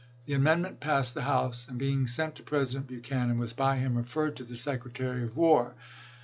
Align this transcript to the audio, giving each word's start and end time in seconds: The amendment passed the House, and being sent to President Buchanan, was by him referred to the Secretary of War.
The 0.25 0.33
amendment 0.33 0.79
passed 0.79 1.13
the 1.13 1.21
House, 1.21 1.67
and 1.67 1.77
being 1.77 2.07
sent 2.07 2.33
to 2.33 2.41
President 2.41 2.87
Buchanan, 2.87 3.37
was 3.37 3.53
by 3.53 3.77
him 3.77 3.95
referred 3.95 4.35
to 4.37 4.43
the 4.43 4.57
Secretary 4.57 5.21
of 5.21 5.37
War. 5.37 5.75